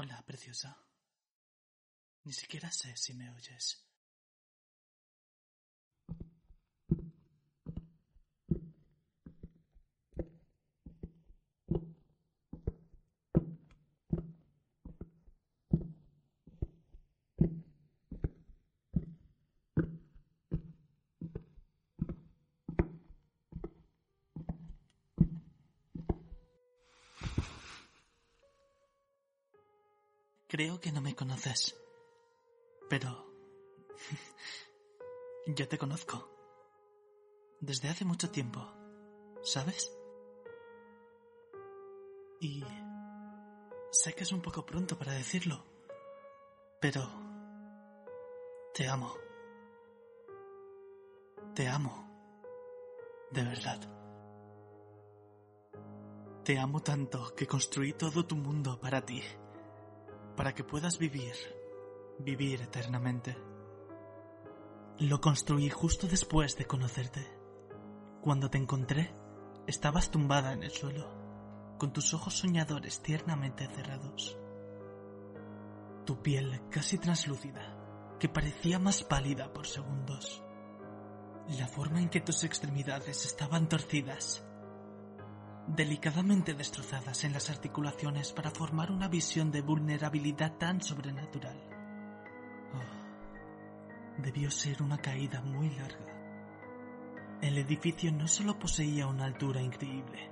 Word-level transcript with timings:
Hola, 0.00 0.22
preciosa. 0.24 0.78
Ni 2.22 2.32
siquiera 2.32 2.70
sé 2.70 2.96
si 2.96 3.14
me 3.14 3.32
oyes. 3.32 3.87
Creo 30.48 30.80
que 30.80 30.92
no 30.92 31.02
me 31.02 31.14
conoces. 31.14 31.76
Pero... 32.88 33.30
Yo 35.46 35.68
te 35.68 35.76
conozco. 35.76 36.26
Desde 37.60 37.90
hace 37.90 38.06
mucho 38.06 38.30
tiempo. 38.30 38.66
¿Sabes? 39.42 39.94
Y... 42.40 42.64
Sé 43.90 44.14
que 44.14 44.22
es 44.22 44.32
un 44.32 44.40
poco 44.40 44.64
pronto 44.64 44.98
para 44.98 45.12
decirlo. 45.12 45.66
Pero... 46.80 47.06
Te 48.72 48.88
amo. 48.88 49.14
Te 51.54 51.68
amo. 51.68 52.08
De 53.30 53.44
verdad. 53.44 53.80
Te 56.42 56.58
amo 56.58 56.80
tanto 56.80 57.34
que 57.34 57.46
construí 57.46 57.92
todo 57.92 58.24
tu 58.24 58.34
mundo 58.34 58.80
para 58.80 59.04
ti 59.04 59.22
para 60.38 60.54
que 60.54 60.62
puedas 60.62 60.98
vivir, 60.98 61.34
vivir 62.20 62.62
eternamente. 62.62 63.36
Lo 65.00 65.20
construí 65.20 65.68
justo 65.68 66.06
después 66.06 66.56
de 66.56 66.64
conocerte. 66.64 67.26
Cuando 68.22 68.48
te 68.48 68.56
encontré, 68.56 69.12
estabas 69.66 70.12
tumbada 70.12 70.52
en 70.52 70.62
el 70.62 70.70
suelo, 70.70 71.76
con 71.76 71.92
tus 71.92 72.14
ojos 72.14 72.34
soñadores 72.34 73.02
tiernamente 73.02 73.66
cerrados. 73.66 74.38
Tu 76.06 76.22
piel 76.22 76.60
casi 76.70 76.98
translúcida, 76.98 78.16
que 78.20 78.28
parecía 78.28 78.78
más 78.78 79.02
pálida 79.02 79.52
por 79.52 79.66
segundos. 79.66 80.44
La 81.58 81.66
forma 81.66 82.00
en 82.00 82.10
que 82.10 82.20
tus 82.20 82.44
extremidades 82.44 83.26
estaban 83.26 83.68
torcidas 83.68 84.46
delicadamente 85.68 86.54
destrozadas 86.54 87.24
en 87.24 87.34
las 87.34 87.50
articulaciones 87.50 88.32
para 88.32 88.50
formar 88.50 88.90
una 88.90 89.08
visión 89.08 89.50
de 89.50 89.60
vulnerabilidad 89.60 90.56
tan 90.56 90.80
sobrenatural. 90.80 91.60
Oh, 92.74 94.22
debió 94.22 94.50
ser 94.50 94.82
una 94.82 94.98
caída 94.98 95.42
muy 95.42 95.68
larga. 95.70 96.06
El 97.42 97.58
edificio 97.58 98.10
no 98.10 98.26
solo 98.26 98.58
poseía 98.58 99.06
una 99.06 99.26
altura 99.26 99.60
increíble, 99.60 100.30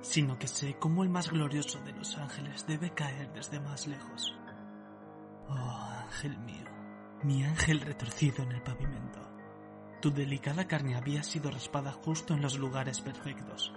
sino 0.00 0.38
que 0.38 0.48
sé 0.48 0.76
cómo 0.78 1.04
el 1.04 1.08
más 1.08 1.30
glorioso 1.30 1.80
de 1.80 1.92
los 1.92 2.18
ángeles 2.18 2.66
debe 2.66 2.90
caer 2.90 3.32
desde 3.32 3.60
más 3.60 3.86
lejos. 3.86 4.36
Oh, 5.48 5.88
ángel 6.04 6.36
mío, 6.38 6.66
mi 7.22 7.44
ángel 7.44 7.80
retorcido 7.80 8.42
en 8.42 8.52
el 8.52 8.62
pavimento. 8.62 9.20
Tu 10.02 10.10
delicada 10.10 10.66
carne 10.66 10.96
había 10.96 11.22
sido 11.22 11.50
raspada 11.50 11.92
justo 11.92 12.34
en 12.34 12.42
los 12.42 12.58
lugares 12.58 13.00
perfectos 13.00 13.72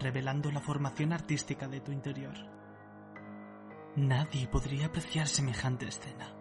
revelando 0.00 0.50
la 0.50 0.60
formación 0.60 1.12
artística 1.12 1.68
de 1.68 1.80
tu 1.80 1.92
interior. 1.92 2.34
Nadie 3.96 4.46
podría 4.48 4.86
apreciar 4.86 5.26
semejante 5.26 5.86
escena. 5.88 6.34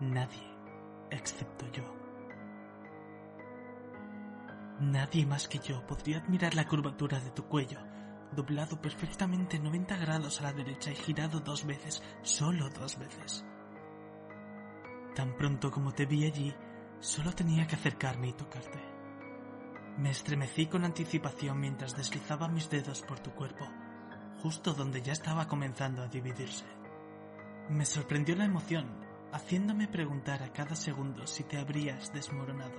Nadie, 0.00 0.42
excepto 1.10 1.66
yo. 1.72 1.84
Nadie 4.80 5.26
más 5.26 5.48
que 5.48 5.58
yo 5.58 5.86
podría 5.86 6.18
admirar 6.18 6.54
la 6.54 6.66
curvatura 6.66 7.18
de 7.20 7.30
tu 7.30 7.44
cuello, 7.44 7.80
doblado 8.32 8.80
perfectamente 8.80 9.58
90 9.58 9.96
grados 9.96 10.40
a 10.40 10.44
la 10.44 10.52
derecha 10.52 10.90
y 10.90 10.96
girado 10.96 11.40
dos 11.40 11.66
veces, 11.66 12.02
solo 12.22 12.68
dos 12.70 12.98
veces. 12.98 13.44
Tan 15.14 15.34
pronto 15.36 15.70
como 15.70 15.92
te 15.92 16.04
vi 16.04 16.26
allí, 16.26 16.54
solo 17.00 17.32
tenía 17.32 17.66
que 17.66 17.76
acercarme 17.76 18.28
y 18.28 18.32
tocarte. 18.34 18.95
Me 19.98 20.10
estremecí 20.10 20.66
con 20.66 20.84
anticipación 20.84 21.58
mientras 21.58 21.96
deslizaba 21.96 22.48
mis 22.48 22.68
dedos 22.68 23.00
por 23.00 23.18
tu 23.18 23.30
cuerpo, 23.30 23.66
justo 24.42 24.74
donde 24.74 25.00
ya 25.00 25.14
estaba 25.14 25.48
comenzando 25.48 26.02
a 26.02 26.08
dividirse. 26.08 26.66
Me 27.70 27.86
sorprendió 27.86 28.36
la 28.36 28.44
emoción, 28.44 28.86
haciéndome 29.32 29.88
preguntar 29.88 30.42
a 30.42 30.52
cada 30.52 30.76
segundo 30.76 31.26
si 31.26 31.44
te 31.44 31.56
habrías 31.56 32.12
desmoronado. 32.12 32.78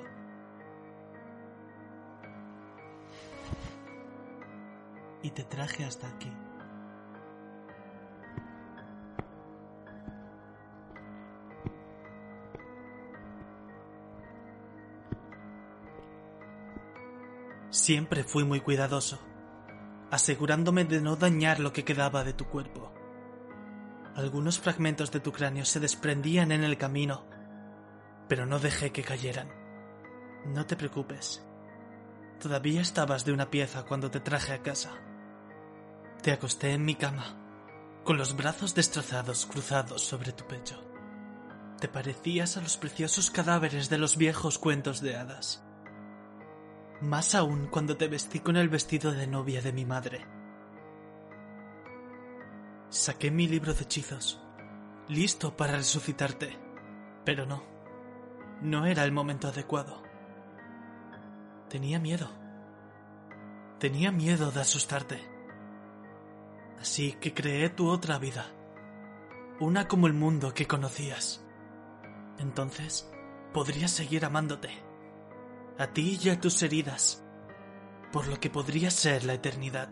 Y 5.23 5.31
te 5.31 5.44
traje 5.44 5.85
hasta 5.85 6.07
aquí. 6.07 6.31
Siempre 17.69 18.23
fui 18.23 18.45
muy 18.45 18.61
cuidadoso, 18.61 19.19
asegurándome 20.09 20.85
de 20.85 21.01
no 21.01 21.17
dañar 21.17 21.59
lo 21.59 21.73
que 21.73 21.83
quedaba 21.83 22.23
de 22.23 22.31
tu 22.31 22.45
cuerpo. 22.45 22.94
Algunos 24.16 24.59
fragmentos 24.59 25.11
de 25.11 25.19
tu 25.19 25.33
cráneo 25.33 25.66
se 25.66 25.81
desprendían 25.81 26.53
en 26.53 26.63
el 26.63 26.77
camino, 26.77 27.25
pero 28.29 28.45
no 28.45 28.59
dejé 28.59 28.91
que 28.91 29.03
cayeran. 29.03 29.50
No 30.45 30.66
te 30.66 30.77
preocupes. 30.77 31.45
Todavía 32.39 32.79
estabas 32.79 33.25
de 33.25 33.33
una 33.33 33.50
pieza 33.50 33.83
cuando 33.83 34.09
te 34.09 34.22
traje 34.22 34.53
a 34.53 34.63
casa. 34.63 34.91
Te 36.22 36.31
acosté 36.31 36.72
en 36.72 36.85
mi 36.85 36.95
cama, 36.95 37.35
con 38.06 38.17
los 38.17 38.38
brazos 38.38 38.75
destrozados 38.75 39.45
cruzados 39.45 40.03
sobre 40.03 40.31
tu 40.31 40.47
pecho. 40.47 40.81
Te 41.81 41.89
parecías 41.89 42.56
a 42.56 42.61
los 42.61 42.77
preciosos 42.77 43.29
cadáveres 43.29 43.89
de 43.89 43.97
los 43.97 44.16
viejos 44.16 44.57
cuentos 44.57 45.01
de 45.01 45.17
hadas 45.17 45.66
más 47.01 47.35
aún 47.35 47.67
cuando 47.67 47.95
te 47.95 48.07
vestí 48.07 48.39
con 48.39 48.57
el 48.57 48.69
vestido 48.69 49.11
de 49.11 49.27
novia 49.27 49.61
de 49.61 49.71
mi 49.71 49.85
madre. 49.85 50.25
Saqué 52.89 53.29
mi 53.29 53.47
libro 53.47 53.73
de 53.73 53.83
hechizos, 53.83 54.41
listo 55.07 55.55
para 55.55 55.75
resucitarte, 55.75 56.57
pero 57.23 57.45
no, 57.45 57.63
no 58.61 58.85
era 58.85 59.03
el 59.03 59.11
momento 59.11 59.47
adecuado. 59.47 60.01
Tenía 61.69 61.99
miedo. 61.99 62.29
Tenía 63.79 64.11
miedo 64.11 64.51
de 64.51 64.61
asustarte. 64.61 65.21
Así 66.79 67.13
que 67.13 67.33
creé 67.33 67.69
tu 67.69 67.89
otra 67.89 68.17
vida, 68.17 68.45
una 69.59 69.88
como 69.88 70.07
el 70.07 70.13
mundo 70.13 70.53
que 70.53 70.65
conocías. 70.65 71.43
Entonces, 72.39 73.11
podrías 73.53 73.91
seguir 73.91 74.25
amándote 74.25 74.87
a 75.79 75.88
ti 75.88 76.19
y 76.21 76.29
a 76.29 76.39
tus 76.39 76.63
heridas, 76.63 77.24
por 78.12 78.27
lo 78.27 78.39
que 78.39 78.50
podría 78.50 78.89
ser 78.89 79.24
la 79.24 79.33
eternidad. 79.33 79.89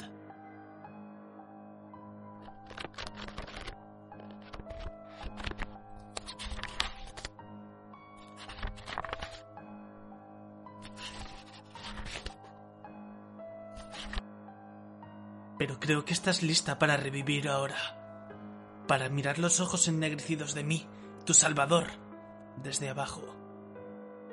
Pero 15.58 15.80
creo 15.80 16.04
que 16.04 16.14
estás 16.14 16.44
lista 16.44 16.80
para 16.80 16.98
revivir 16.98 17.48
ahora. 17.48 17.78
Para 18.88 19.10
mirar 19.10 19.40
los 19.40 19.60
ojos 19.60 19.88
ennegrecidos 19.88 20.54
de 20.54 20.64
mí, 20.64 20.88
tu 21.26 21.34
Salvador, 21.34 21.88
desde 22.62 22.90
abajo. 22.90 23.24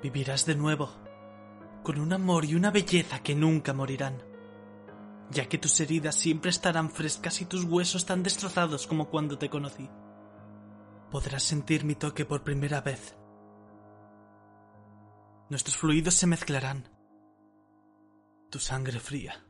Vivirás 0.02 0.44
de 0.46 0.56
nuevo, 0.56 0.92
con 1.82 1.98
un 1.98 2.12
amor 2.12 2.44
y 2.44 2.54
una 2.54 2.70
belleza 2.70 3.22
que 3.22 3.34
nunca 3.34 3.72
morirán, 3.72 4.22
ya 5.30 5.48
que 5.48 5.58
tus 5.58 5.80
heridas 5.80 6.14
siempre 6.14 6.50
estarán 6.50 6.90
frescas 6.90 7.40
y 7.40 7.46
tus 7.46 7.64
huesos 7.64 8.06
tan 8.06 8.22
destrozados 8.22 8.86
como 8.86 9.08
cuando 9.08 9.38
te 9.38 9.50
conocí. 9.50 9.88
Podrás 11.10 11.42
sentir 11.42 11.84
mi 11.84 11.94
toque 11.94 12.24
por 12.24 12.42
primera 12.42 12.80
vez. 12.80 13.16
Nuestros 15.50 15.76
fluidos 15.76 16.14
se 16.14 16.26
mezclarán. 16.26 16.88
Tu 18.50 18.58
sangre 18.58 19.00
fría. 19.00 19.46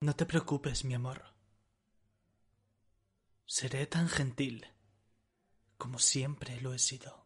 No 0.00 0.14
te 0.14 0.26
preocupes, 0.26 0.84
mi 0.84 0.94
amor. 0.94 1.22
Seré 3.44 3.86
tan 3.86 4.08
gentil 4.08 4.66
como 5.76 5.98
siempre 5.98 6.60
lo 6.60 6.72
he 6.72 6.78
sido. 6.78 7.25